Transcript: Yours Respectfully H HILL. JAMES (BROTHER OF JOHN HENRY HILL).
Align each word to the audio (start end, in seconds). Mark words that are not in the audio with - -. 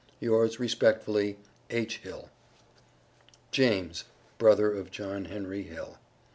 Yours 0.19 0.59
Respectfully 0.59 1.37
H 1.69 1.99
HILL. 1.99 2.31
JAMES 3.51 4.05
(BROTHER 4.39 4.73
OF 4.75 4.89
JOHN 4.89 5.25
HENRY 5.25 5.61
HILL). 5.61 5.99